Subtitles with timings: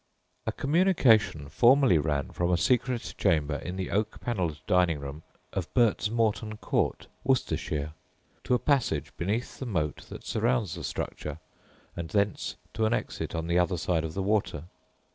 [0.47, 5.21] A communication formerly ran from a secret chamber in the oak panelled dining room
[5.53, 7.93] of Birtsmorton Court, Worcestershire,
[8.45, 11.37] to a passage beneath the moat that surrounds the structure,
[11.95, 14.63] and thence to an exit on the other side of the water.